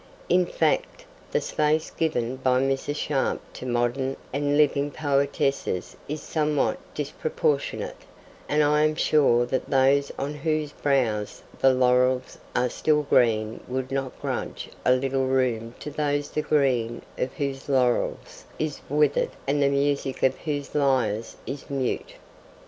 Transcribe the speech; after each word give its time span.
In 0.29 0.47
fact, 0.47 1.05
the 1.29 1.39
space 1.39 1.91
given 1.91 2.37
by 2.37 2.59
Mrs. 2.59 2.95
Sharp 2.95 3.39
to 3.53 3.67
modern 3.67 4.17
and 4.33 4.57
living 4.57 4.89
poetesses 4.89 5.95
is 6.09 6.23
somewhat 6.23 6.79
disproportionate, 6.95 8.01
and 8.49 8.63
I 8.63 8.81
am 8.81 8.95
sure 8.95 9.45
that 9.45 9.69
those 9.69 10.11
on 10.17 10.33
whose 10.33 10.71
brows 10.71 11.43
the 11.59 11.71
laurels 11.71 12.39
are 12.55 12.67
still 12.71 13.03
green 13.03 13.59
would 13.67 13.91
not 13.91 14.19
grudge 14.19 14.69
a 14.83 14.93
little 14.93 15.27
room 15.27 15.75
to 15.81 15.91
those 15.91 16.31
the 16.31 16.41
green 16.41 17.03
of 17.19 17.33
whose 17.33 17.69
laurels 17.69 18.45
is 18.57 18.81
withered 18.89 19.29
and 19.45 19.61
the 19.61 19.69
music 19.69 20.23
of 20.23 20.35
whose 20.39 20.73
lyres 20.73 21.35
is 21.45 21.69
mute. 21.69 22.15